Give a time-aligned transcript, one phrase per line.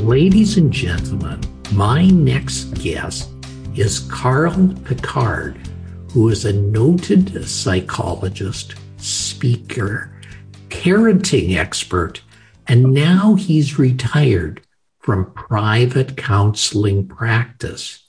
[0.00, 1.40] Ladies and gentlemen,
[1.72, 3.30] my next guest
[3.74, 5.56] is Carl Pickhardt,
[6.12, 10.12] who is a noted psychologist, speaker,
[10.68, 12.20] parenting expert,
[12.68, 14.60] and now he's retired
[14.98, 18.04] from private counseling practice.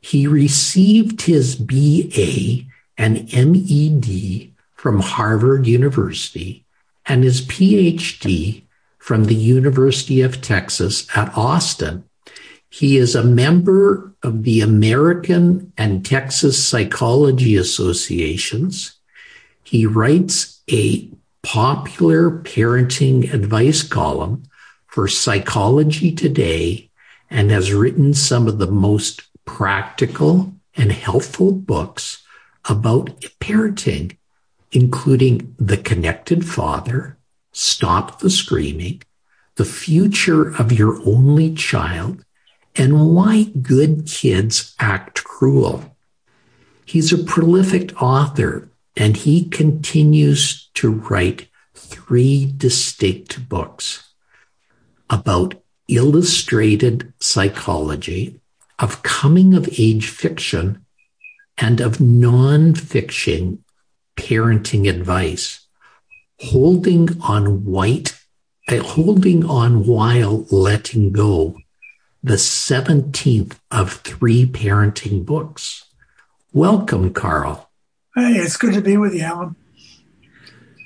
[0.00, 2.62] He received his BA
[2.96, 6.64] and MED from Harvard University
[7.04, 8.62] and his PhD
[9.06, 12.02] from the University of Texas at Austin.
[12.68, 18.96] He is a member of the American and Texas Psychology Associations.
[19.62, 21.08] He writes a
[21.44, 24.42] popular parenting advice column
[24.88, 26.90] for Psychology Today
[27.30, 32.24] and has written some of the most practical and helpful books
[32.68, 34.16] about parenting,
[34.72, 37.15] including The Connected Father,
[37.58, 39.00] Stop the Screaming,
[39.54, 42.22] The Future of Your Only Child,
[42.74, 45.96] and Why Good Kids Act Cruel.
[46.84, 54.12] He's a prolific author and he continues to write three distinct books
[55.08, 55.54] about
[55.88, 58.38] illustrated psychology,
[58.78, 60.84] of coming of age fiction,
[61.56, 63.60] and of nonfiction
[64.14, 65.65] parenting advice
[66.40, 68.18] holding on white,
[68.68, 71.56] uh, holding on while letting go,
[72.22, 75.84] the 17th of three parenting books.
[76.52, 77.70] Welcome, Carl.
[78.14, 79.56] Hey, it's good to be with you, Allen.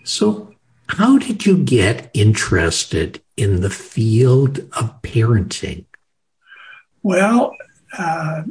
[0.04, 0.54] So,
[0.88, 5.84] how did you get interested in the field of parenting?
[7.02, 7.56] Well,
[7.96, 8.42] uh,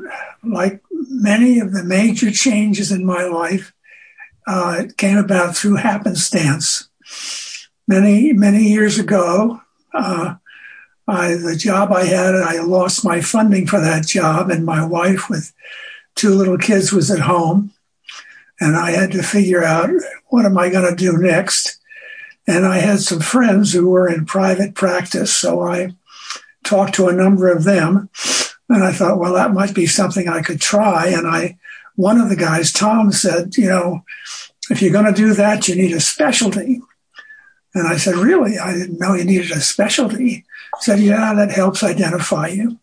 [0.44, 3.74] like many of the major changes in my life,
[4.48, 6.89] uh, it came about through happenstance
[7.88, 9.62] many many years ago.
[9.94, 10.36] Uh,
[11.08, 15.28] I, the job I had, I lost my funding for that job, and my wife
[15.28, 15.52] with
[16.16, 17.72] two little kids was at home,
[18.60, 19.90] and I had to figure out
[20.28, 21.80] what am I going to do next.
[22.48, 25.96] And I had some friends who were in private practice, so I
[26.64, 28.10] talked to a number of them,
[28.70, 31.08] and I thought, well, that might be something I could try.
[31.08, 31.58] And I,
[31.96, 34.04] one of the guys, Tom, said, you know,
[34.70, 36.82] if you're going to do that, you need a specialty.
[37.74, 38.58] And I said, Really?
[38.58, 40.30] I didn't know you needed a specialty.
[40.30, 40.44] He
[40.82, 42.80] said, Yeah, that helps identify you.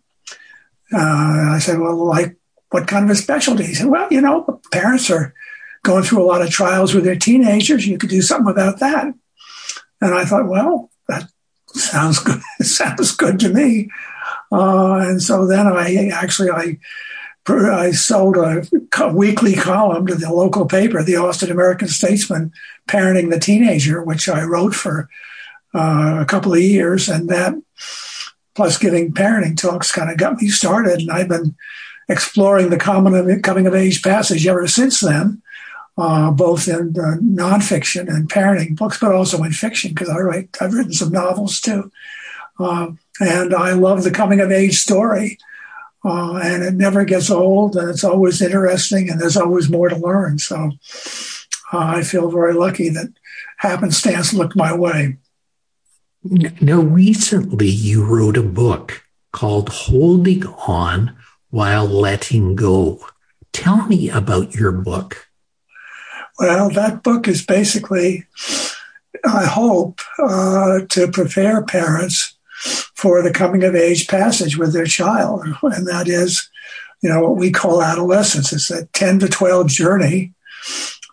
[0.92, 2.36] Uh, I said, Well, like,
[2.70, 3.64] what kind of a specialty?
[3.64, 5.34] He said, Well, you know, parents are
[5.82, 7.86] going through a lot of trials with their teenagers.
[7.86, 9.06] You could do something about that.
[10.00, 11.28] And I thought, Well, that
[11.68, 12.41] sounds good.
[12.60, 13.91] Sounds good to me.
[14.50, 16.78] Uh, and so then I actually, I
[17.48, 18.66] I sold a
[19.12, 22.52] weekly column to the local paper, the Austin American Statesman,
[22.88, 25.08] Parenting the Teenager, which I wrote for
[25.74, 27.08] uh, a couple of years.
[27.08, 27.54] And that,
[28.54, 31.00] plus giving parenting talks, kind of got me started.
[31.00, 31.54] And I've been
[32.08, 35.42] exploring the common coming of age passage ever since then,
[35.98, 40.56] uh, both in uh, nonfiction and parenting books, but also in fiction, because I write,
[40.60, 41.90] I've written some novels too.
[42.58, 45.38] Uh, and I love the coming of age story
[46.06, 49.96] uh, and it never gets old, and it's always interesting, and there's always more to
[49.96, 50.38] learn.
[50.38, 50.70] So
[51.72, 53.12] uh, I feel very lucky that
[53.58, 55.16] happenstance looked my way.
[56.22, 61.16] Now, recently you wrote a book called Holding On
[61.50, 63.04] While Letting Go.
[63.52, 65.28] Tell me about your book.
[66.38, 68.26] Well, that book is basically,
[69.24, 72.35] I hope, uh, to prepare parents
[72.94, 75.42] for the coming of age passage with their child.
[75.62, 76.48] And that is,
[77.03, 78.53] you know, what we call adolescence.
[78.53, 80.32] It's a 10 to 12 journey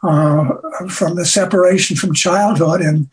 [0.03, 0.49] uh,
[0.89, 3.09] from the separation from childhood in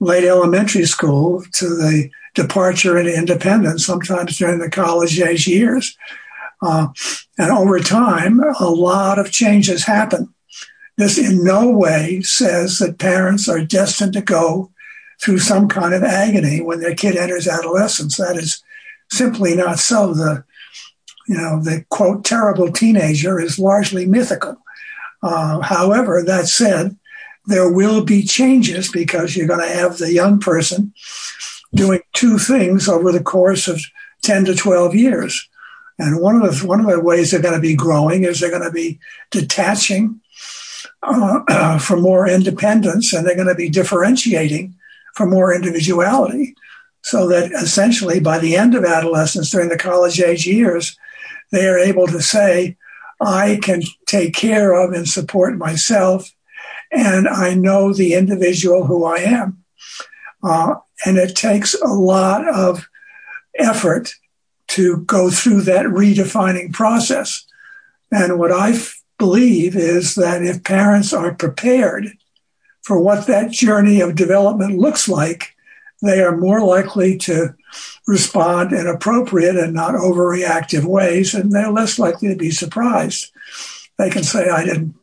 [0.00, 5.96] late elementary school to the departure into independence, sometimes during the college age years.
[6.62, 6.88] Uh,
[7.38, 10.32] and over time, a lot of changes happen.
[10.96, 14.70] This in no way says that parents are destined to go
[15.20, 18.16] through some kind of agony when their kid enters adolescence.
[18.16, 18.62] That is
[19.10, 20.14] simply not so.
[20.14, 20.44] The
[21.26, 24.56] you know the quote terrible teenager is largely mythical.
[25.22, 26.96] Uh, however, that said,
[27.46, 30.92] there will be changes because you're going to have the young person
[31.74, 33.80] doing two things over the course of
[34.22, 35.48] 10 to 12 years.
[35.98, 38.50] And one of the one of the ways they're going to be growing is they're
[38.50, 39.00] going to be
[39.30, 40.20] detaching
[41.02, 44.76] uh, for more independence, and they're going to be differentiating
[45.14, 46.54] for more individuality.
[47.02, 50.96] So that essentially, by the end of adolescence, during the college age years,
[51.52, 52.76] they are able to say,
[53.20, 56.30] "I can take care of and support myself,
[56.92, 59.64] and I know the individual who I am."
[60.42, 60.74] Uh,
[61.04, 62.88] and it takes a lot of
[63.58, 64.14] effort
[64.68, 67.44] to go through that redefining process.
[68.12, 68.78] And what I
[69.18, 72.12] believe is that if parents are prepared
[72.88, 75.54] for what that journey of development looks like,
[76.00, 77.54] they are more likely to
[78.06, 83.30] respond in appropriate and not overreactive ways, and they're less likely to be surprised.
[83.98, 84.94] They can say, I didn't,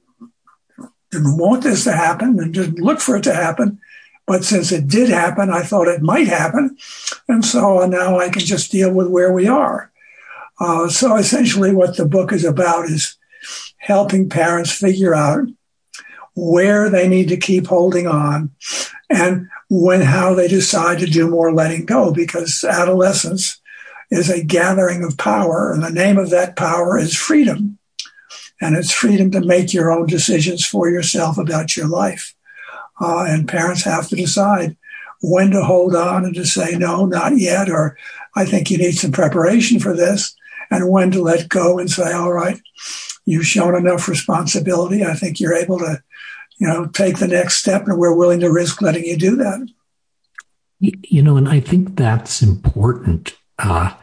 [1.12, 3.80] didn't want this to happen and didn't look for it to happen.
[4.26, 6.76] But since it did happen, I thought it might happen.
[7.28, 9.92] And so now I can just deal with where we are.
[10.60, 13.16] Uh, so essentially, what the book is about is
[13.78, 15.50] helping parents figure out
[16.36, 18.52] where they need to keep holding on
[19.10, 23.62] and when how they decide to do more letting go because adolescence
[24.12, 27.78] is a gathering of power and the name of that power is freedom
[28.62, 32.36] and it's freedom to make your own decisions for yourself about your life
[33.02, 34.76] uh, and parents have to decide
[35.22, 37.98] when to hold on and to say, no, not yet, or
[38.36, 40.36] I think you need some preparation for this,
[40.70, 42.60] and when to let go and say, all right,
[43.26, 45.04] you've shown enough responsibility.
[45.04, 46.02] I think you're able to,
[46.57, 49.68] you know, take the next step, and we're willing to risk letting you do that.
[50.80, 53.94] You know, and I think that's important uh,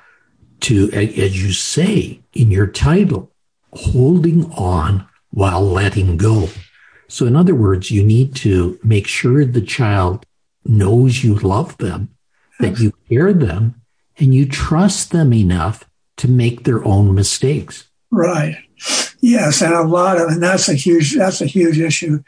[0.60, 3.30] to, as you say in your title,
[3.72, 6.48] holding on while letting go.
[7.08, 10.24] So, in other words, you need to make sure the child
[10.64, 12.08] knows you love them,
[12.60, 13.82] that you care them,
[14.18, 15.84] and you trust them enough
[16.18, 17.88] to make their own mistakes.
[18.10, 18.56] Right.
[19.22, 22.22] Yes, and a lot of, and that's a huge, that's a huge issue.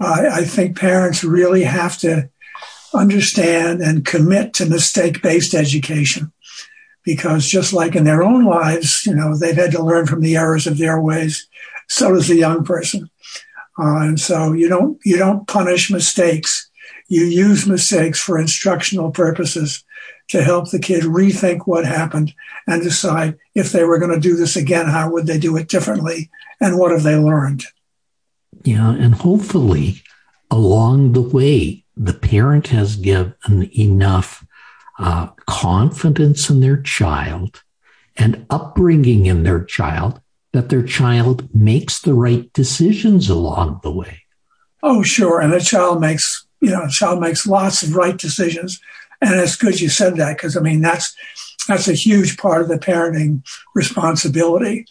[0.00, 2.30] I think parents really have to
[2.94, 6.32] understand and commit to mistake-based education,
[7.02, 10.36] because just like in their own lives, you know, they've had to learn from the
[10.36, 11.48] errors of their ways.
[11.88, 13.10] So does the young person.
[13.76, 16.70] Uh, and so you don't you don't punish mistakes.
[17.08, 19.82] You use mistakes for instructional purposes
[20.28, 22.34] to help the kid rethink what happened
[22.66, 25.68] and decide if they were going to do this again, how would they do it
[25.68, 26.30] differently,
[26.60, 27.64] and what have they learned.
[28.64, 30.02] Yeah, and hopefully
[30.50, 34.46] along the way, the parent has given enough
[34.98, 37.62] uh, confidence in their child
[38.16, 40.20] and upbringing in their child
[40.52, 44.22] that their child makes the right decisions along the way.
[44.82, 45.40] Oh, sure.
[45.40, 48.80] And a child makes, you know, a child makes lots of right decisions.
[49.20, 51.14] And it's good you said that because I mean that's
[51.66, 54.86] that's a huge part of the parenting responsibility.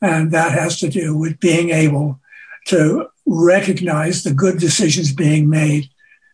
[0.00, 2.20] And that has to do with being able
[2.66, 5.88] to recognize the good decisions being made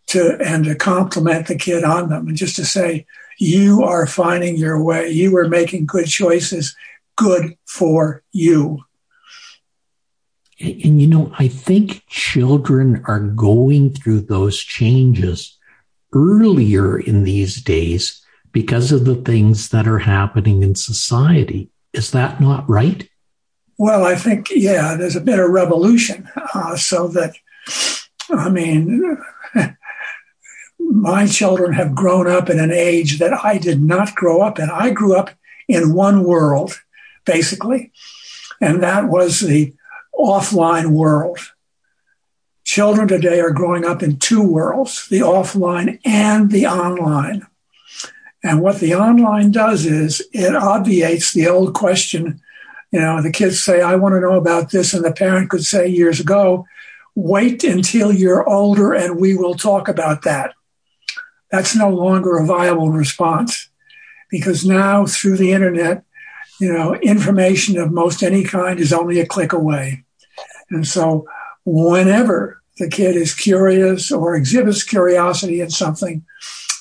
[0.06, 3.06] to and to compliment the kid on them and just to say,
[3.39, 6.75] you are finding your way, you are making good choices
[7.17, 8.85] good for you.
[10.61, 15.58] And, and, you know, I think children are going through those changes
[16.13, 21.71] earlier in these days because of the things that are happening in society.
[21.93, 23.09] Is that not right?
[23.79, 27.35] Well, I think, yeah, there's a bit of revolution uh, so that,
[28.31, 29.17] I mean,
[30.79, 34.71] my children have grown up in an age that I did not grow up in.
[34.71, 35.31] I grew up
[35.69, 36.75] in one world
[37.29, 37.93] basically.
[38.61, 39.75] And that was the
[40.19, 41.38] offline world.
[42.69, 47.47] Children today are growing up in two worlds, the offline and the online.
[48.45, 52.43] And what the online does is it obviates the old question.
[52.93, 54.93] You know, the kids say, I want to know about this.
[54.93, 56.67] And the parent could say years ago,
[57.15, 60.53] wait until you're older and we will talk about that.
[61.51, 63.71] That's no longer a viable response
[64.31, 66.05] because now through the internet,
[66.61, 70.05] you know, information of most any kind is only a click away.
[70.69, 71.27] And so
[71.65, 76.25] whenever the kid is curious or exhibits curiosity in something,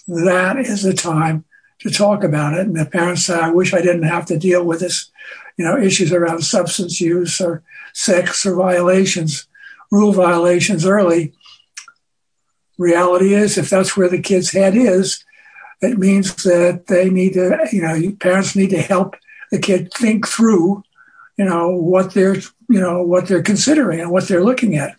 [0.07, 1.43] that is the time
[1.79, 2.67] to talk about it.
[2.67, 5.11] And the parents say, I wish I didn't have to deal with this,
[5.57, 7.63] you know, issues around substance use or
[7.93, 9.47] sex or violations,
[9.91, 11.33] rule violations early.
[12.77, 15.23] Reality is, if that's where the kid's head is,
[15.81, 19.15] it means that they need to, you know, parents need to help
[19.51, 20.83] the kid think through,
[21.37, 22.35] you know, what they're,
[22.69, 24.95] you know, what they're considering and what they're looking at.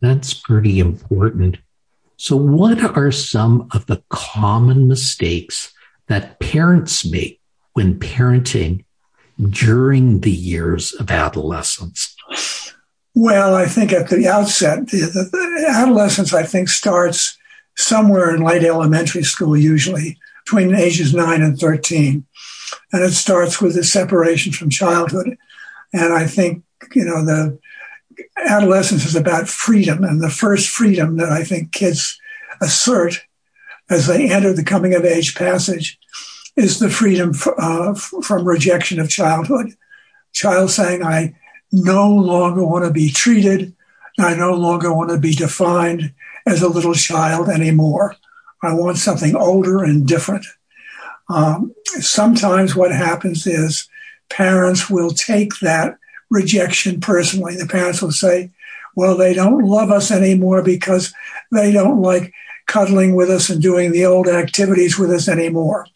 [0.00, 1.58] That's pretty important.
[2.16, 5.72] So, what are some of the common mistakes
[6.08, 7.40] that parents make
[7.74, 8.84] when parenting
[9.50, 12.16] during the years of adolescence?
[13.14, 17.36] Well, I think at the outset, the, the adolescence, I think, starts
[17.76, 22.24] somewhere in late elementary school, usually between ages 9 and 13.
[22.92, 25.36] And it starts with the separation from childhood.
[25.92, 26.62] And I think,
[26.94, 27.58] you know, the
[28.36, 30.04] adolescence is about freedom.
[30.04, 32.18] And the first freedom that I think kids
[32.60, 33.22] assert
[33.90, 35.98] as they enter the coming of age passage
[36.56, 39.72] is the freedom f- uh, from rejection of childhood.
[40.32, 41.34] Child saying, I
[41.72, 43.74] no longer want to be treated.
[44.18, 46.12] I no longer want to be defined
[46.46, 48.16] as a little child anymore.
[48.62, 50.46] I want something older and different.
[51.28, 53.88] Um, sometimes what happens is
[54.30, 55.98] parents will take that
[56.30, 57.56] rejection personally.
[57.56, 58.50] The parents will say,
[58.94, 61.12] well, they don't love us anymore because
[61.52, 62.32] they don't like
[62.66, 65.86] cuddling with us and doing the old activities with us anymore.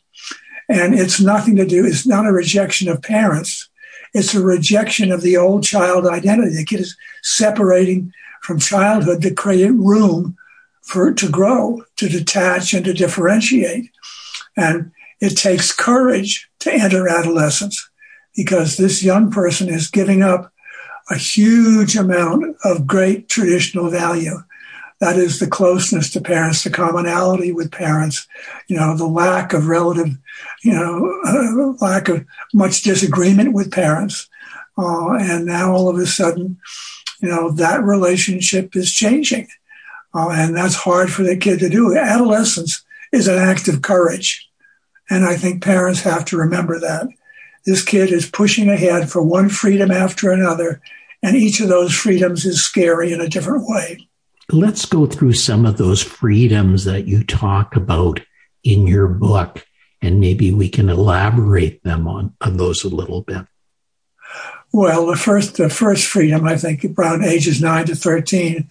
[0.69, 3.69] And it's nothing to do, it's not a rejection of parents.
[4.13, 6.57] It's a rejection of the old child identity.
[6.57, 10.37] The kid is separating from childhood to create room
[10.83, 13.91] for to grow, to detach, and to differentiate.
[14.57, 17.90] And it takes courage to enter adolescence
[18.37, 20.53] because this young person is giving up
[21.11, 24.43] a huge amount of great traditional value.
[25.01, 28.29] That is the closeness to parents, the commonality with parents,
[28.69, 30.19] you know, the lack of relative,
[30.63, 34.29] you know, uh, lack of much disagreement with parents.
[34.77, 36.59] Uh, and now all of a sudden,
[37.21, 39.49] you know, that relationship is changing.
[40.15, 41.97] Uh, and that's hard for the kid to do.
[41.97, 44.49] Adolescence is an act of courage.
[45.09, 47.09] And I think parents have to remember that.
[47.67, 50.81] This kid is pushing ahead for one freedom after another,
[51.23, 54.09] and each of those freedoms is scary in a different way.
[54.51, 58.21] Let's go through some of those freedoms that you talk about
[58.65, 59.67] in your book,
[60.03, 63.47] and maybe we can elaborate them on, on those a little bit.
[64.73, 68.69] Well, the first the first freedom, I think, around ages nine to thirteen,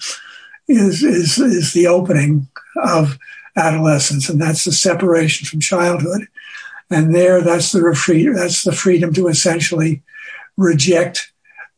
[0.67, 2.47] is is is the opening
[2.83, 3.17] of
[3.55, 6.27] adolescence, and that's the separation from childhood.
[6.89, 10.01] And there, that's the free, that's the freedom to essentially
[10.57, 11.31] reject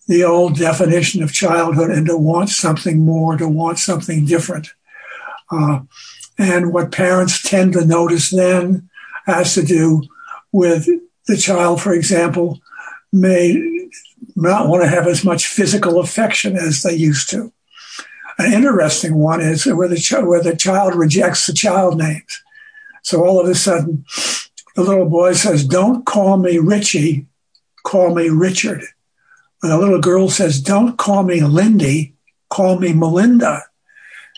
[0.08, 4.70] the old definition of childhood and to want something more, to want something different.
[5.51, 5.82] Uh,
[6.38, 8.89] and what parents tend to notice then
[9.25, 10.01] has to do
[10.51, 10.88] with
[11.27, 12.60] the child, for example,
[13.13, 13.89] may
[14.36, 17.51] not want to have as much physical affection as they used to.
[18.39, 22.44] An interesting one is where the, ch- where the child rejects the child names.
[23.03, 24.06] So all of a sudden,
[24.75, 27.28] the little boy says, Don't call me Richie,
[27.84, 28.84] call me Richard.
[29.62, 32.13] And the little girl says, Don't call me Lindy,
[32.50, 33.63] call me Melinda.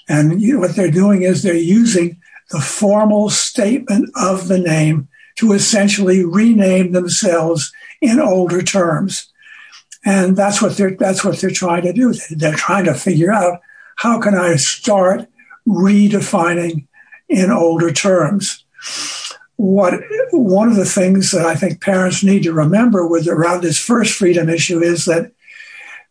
[0.10, 5.08] And you know, what they're doing is they're using the formal statement of the name
[5.38, 7.72] to essentially rename themselves
[8.02, 9.32] in older terms.
[10.06, 12.14] And that's what they're that's what they're trying to do.
[12.32, 13.62] They're trying to figure out
[13.96, 15.28] how can I start
[15.68, 16.88] redefining
[17.30, 18.66] in older terms?
[19.64, 19.94] What
[20.34, 24.14] one of the things that I think parents need to remember with around this first
[24.14, 25.32] freedom issue is that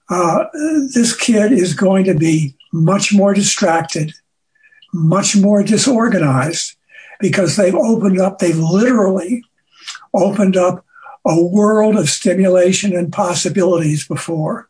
[0.09, 0.45] uh,
[0.95, 4.15] this kid is going to be much more distracted,
[4.95, 6.77] much more disorganized
[7.21, 9.45] because they've opened up, they've literally
[10.15, 10.83] opened up
[11.27, 14.67] a world of stimulation and possibilities before,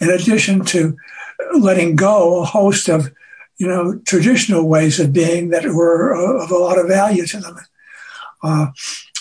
[0.00, 0.94] in addition to
[1.58, 3.10] letting go a host of,
[3.56, 7.56] you know, traditional ways of being that were of a lot of value to them.
[8.42, 8.68] Uh,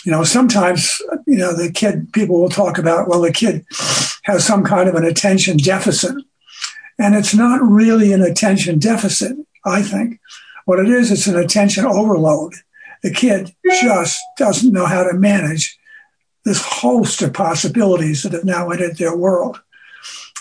[0.05, 3.65] you know, sometimes, you know, the kid, people will talk about, well, the kid
[4.23, 6.15] has some kind of an attention deficit.
[6.99, 10.19] And it's not really an attention deficit, I think.
[10.65, 12.53] What it is, it's an attention overload.
[13.03, 15.77] The kid just doesn't know how to manage
[16.43, 19.61] this host of possibilities that have now entered their world.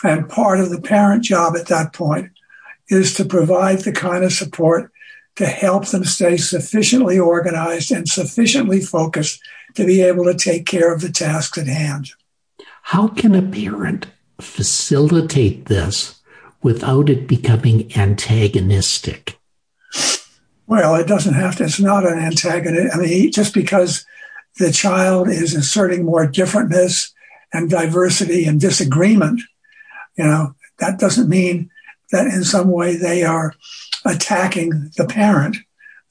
[0.05, 2.31] And part of the parent job at that point
[2.89, 4.93] is to provide the kind of support
[5.37, 9.41] to help them stay sufficiently organized and sufficiently focused
[9.75, 12.11] to be able to take care of the tasks at hand.
[12.83, 14.07] How can a parent
[14.41, 16.21] facilitate this
[16.63, 19.39] without it becoming antagonistic?
[20.67, 21.65] Well, it doesn't have to.
[21.65, 22.97] It's not an antagonist.
[22.97, 24.05] I mean, just because
[24.59, 27.13] the child is asserting more differentness
[27.53, 29.41] and diversity and disagreement
[30.17, 31.71] you know, that doesn't mean
[32.13, 33.55] that in some way they are
[34.07, 35.57] attacking the parent.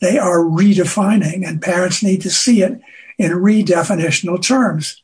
[0.02, 2.80] They are redefining, and parents need to see it
[3.18, 5.02] in redefinitional terms.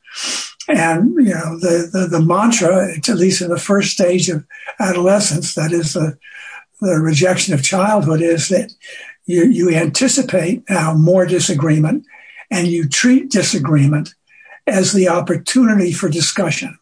[0.67, 4.45] And you know, the, the, the mantra, at least in the first stage of
[4.79, 6.17] adolescence, that is the
[6.81, 8.73] the rejection of childhood, is that
[9.25, 12.05] you, you anticipate now more disagreement,
[12.49, 14.13] and you treat disagreement
[14.67, 16.77] as the opportunity for discussion.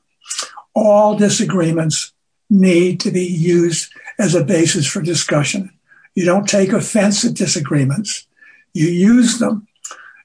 [0.74, 2.14] All disagreements
[2.50, 5.72] need to be used as a basis for discussion.
[6.16, 8.28] You don't take offense at disagreements.
[8.74, 9.68] You use them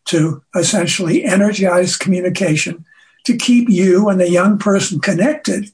[0.07, 2.85] to essentially energize communication
[3.25, 5.71] to keep you and the young person connected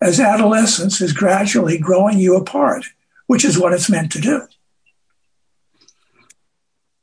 [0.00, 2.84] as adolescence is gradually growing you apart,
[3.26, 4.46] which is what it's meant to do.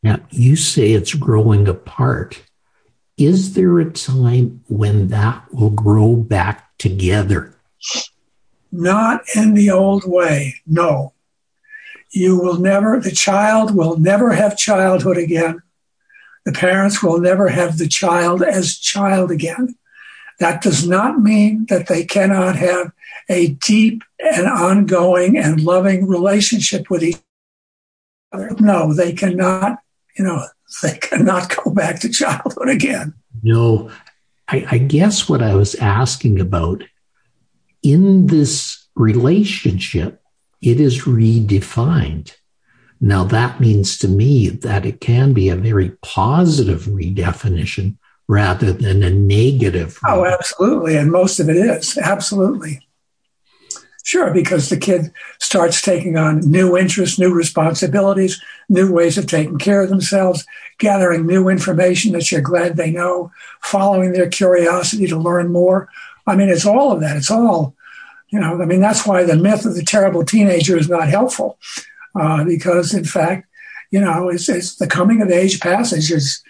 [0.03, 2.43] Now, you say it's growing apart.
[3.17, 7.55] Is there a time when that will grow back together?
[8.71, 11.13] Not in the old way, no.
[12.11, 15.61] You will never, the child will never have childhood again.
[16.45, 19.75] The parents will never have the child as child again.
[20.39, 22.91] That does not mean that they cannot have
[23.27, 27.17] a deep and ongoing and loving relationship with each
[28.31, 28.55] other.
[28.59, 29.79] No, they cannot,
[30.17, 30.45] you know,
[30.81, 33.13] they cannot go back to childhood again.
[33.43, 33.91] No,
[34.47, 36.83] I, I guess what I was asking about
[37.83, 40.18] in this relationship,
[40.61, 42.35] it is redefined.
[43.01, 47.95] Now, that means to me that it can be a very positive redefinition
[48.27, 49.97] rather than a negative.
[50.05, 50.97] Oh, absolutely.
[50.97, 51.97] And most of it is.
[51.97, 52.85] Absolutely.
[54.03, 59.59] Sure, because the kid starts taking on new interests, new responsibilities, new ways of taking
[59.59, 60.45] care of themselves,
[60.79, 65.89] gathering new information that you're glad they know, following their curiosity to learn more.
[66.25, 67.17] I mean, it's all of that.
[67.17, 67.75] It's all
[68.31, 71.57] you know, I mean, that's why the myth of the terrible teenager is not helpful,
[72.15, 73.47] uh, because in fact,
[73.91, 76.43] you know, it's, it's the coming of age passage is,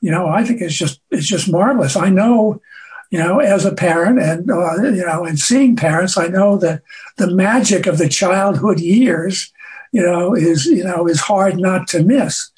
[0.00, 1.94] you know, I think it's just it's just marvelous.
[1.94, 2.60] I know,
[3.10, 6.82] you know, as a parent and uh, you know, and seeing parents, I know that
[7.18, 9.52] the magic of the childhood years,
[9.92, 12.50] you know, is you know is hard not to miss.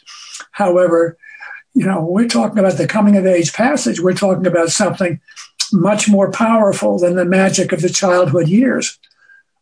[0.52, 1.18] However,
[1.74, 4.00] you know, we're talking about the coming of age passage.
[4.00, 5.20] We're talking about something
[5.72, 8.98] much more powerful than the magic of the childhood years.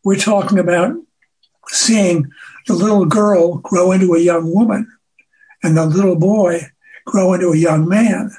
[0.04, 0.96] We're talking about
[1.68, 2.30] seeing
[2.66, 4.90] the little girl grow into a young woman
[5.62, 6.62] and the little boy
[7.06, 8.30] grow into a young man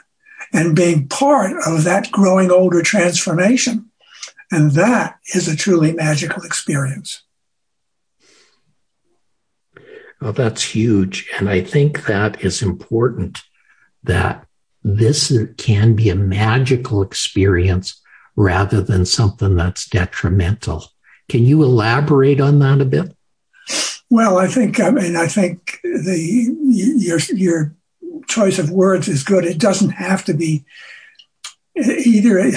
[0.52, 3.90] and being part of that growing older transformation.
[4.52, 7.24] And that is a truly magical experience.
[10.22, 11.28] Well, that's huge.
[11.38, 13.42] And I think that is important
[14.04, 14.48] that
[14.84, 18.02] this can be a magical experience
[18.36, 20.92] rather than something that's detrimental.
[21.30, 23.16] Can you elaborate on that a bit?
[24.10, 27.76] Well, I think I mean I think the your your
[28.28, 29.46] choice of words is good.
[29.46, 30.66] It doesn't have to be
[31.76, 32.52] either.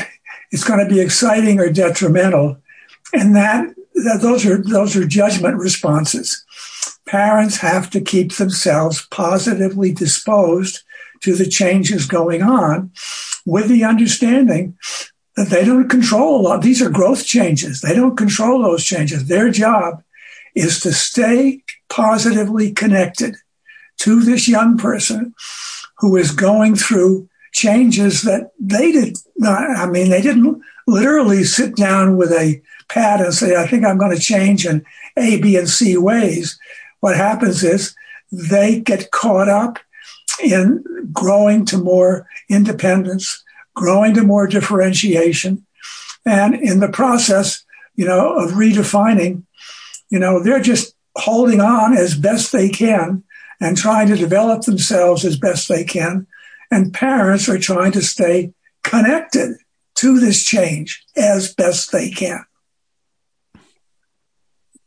[0.53, 2.59] It's going to be exciting or detrimental,
[3.13, 6.46] and that, that those are those are judgment responses.
[7.07, 10.83] Parents have to keep themselves positively disposed
[11.23, 12.91] to the changes going on
[13.45, 14.77] with the understanding
[15.37, 16.63] that they don't control a lot.
[16.63, 17.81] These are growth changes.
[17.81, 19.29] They don't control those changes.
[19.29, 20.03] Their job
[20.55, 23.37] is to stay positively connected
[23.99, 25.35] to this young person
[25.99, 31.77] who is going through changes that they did not, I mean, they didn't literally sit
[31.77, 34.85] down with a pad and say, I think I'm going to change in
[35.17, 36.59] A, B, and C ways.
[37.01, 37.95] What happens is
[38.33, 39.79] they get caught up
[40.43, 43.43] in growing to more independence,
[43.75, 45.65] growing to more differentiation.
[46.25, 49.45] And in the process, you know, of redefining,
[50.11, 53.23] you know, they're just holding on as best they can
[53.61, 56.27] and trying to develop themselves as best they can.
[56.71, 59.57] And parents are trying to stay connected
[59.97, 62.45] to this change as best they can.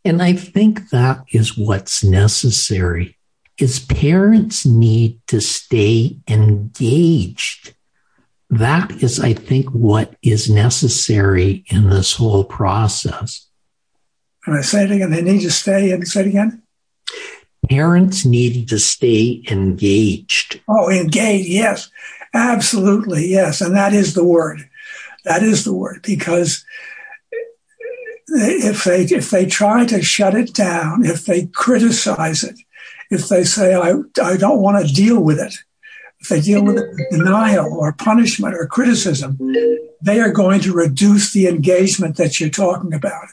[0.06, 3.18] And I think that is what's necessary
[3.58, 7.74] is parents need to stay engaged.
[8.50, 13.48] That is, I think, what is necessary in this whole process.
[14.46, 16.64] And I say it again, they need to stay and say it again.
[17.70, 20.62] Parents need to stay engaged.
[20.68, 21.92] Oh, engaged, yes.
[22.34, 23.62] Absolutely, yes.
[23.62, 24.68] And that is the word.
[25.26, 26.64] That is the word because
[28.32, 32.60] if they if they try to shut it down, if they criticize it,
[33.10, 35.54] if they say, I, I don't want to deal with it,
[36.20, 39.38] if they deal with it with denial or punishment or criticism,
[40.02, 43.28] they are going to reduce the engagement that you're talking about.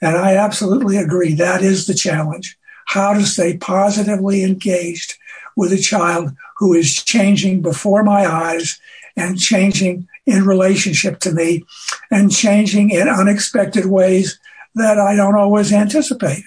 [0.00, 1.34] And I absolutely agree.
[1.34, 2.56] That is the challenge.
[2.86, 5.14] How to stay positively engaged
[5.56, 8.80] with a child who is changing before my eyes
[9.18, 11.64] and changing in relationship to me
[12.10, 14.38] and changing in unexpected ways
[14.74, 16.44] that I don't always anticipate.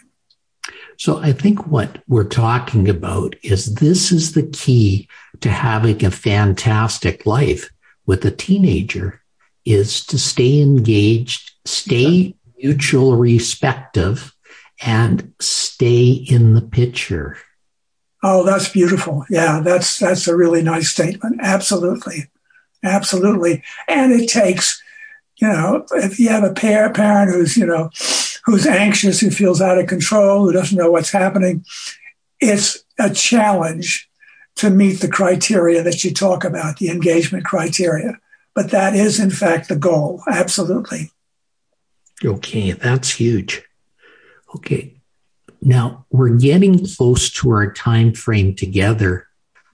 [0.98, 6.12] So I think what we're talking about is this is the key to having a
[6.12, 7.72] fantastic life
[8.06, 9.22] with a teenager
[9.66, 14.34] is to stay engaged, stay mutual respective
[14.84, 17.38] and stay in the picture.
[18.24, 19.26] Oh, that's beautiful.
[19.30, 21.40] Yeah, that's that's a really nice statement.
[21.42, 22.28] Absolutely.
[22.84, 23.64] Absolutely.
[23.88, 24.82] And it takes,
[25.38, 27.90] you know, if you have a pair parent who's, you know,
[28.46, 31.64] who's anxious, who feels out of control, who doesn't know what's happening,
[32.40, 34.10] it's a challenge
[34.56, 38.20] to meet the criteria that you talk about, the engagement criteria.
[38.54, 40.22] But that is, in fact, the goal.
[40.28, 41.12] Absolutely.
[42.24, 43.64] Okay, that's huge.
[44.56, 45.02] Okay.
[45.62, 49.28] Now we're getting close to our time frame together.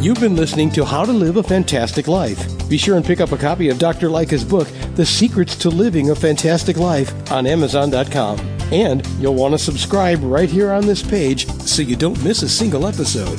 [0.00, 2.68] You've been listening to How to Live a Fantastic Life.
[2.68, 4.08] Be sure and pick up a copy of Dr.
[4.08, 8.38] Lycka's book, The Secrets to Living a Fantastic Life, on Amazon.com.
[8.72, 12.48] And you'll want to subscribe right here on this page so you don't miss a
[12.48, 13.38] single episode.